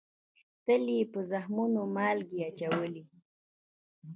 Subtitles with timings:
[0.65, 3.03] تل یې په زخمونو مالگې اچولې